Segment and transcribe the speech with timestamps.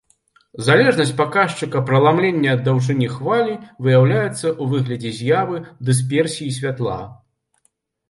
[0.69, 3.53] Залежнасць паказчыка праламлення ад даўжыні хвалі
[3.83, 7.01] выяўляецца ў выглядзе з'явы дысперсіі святла.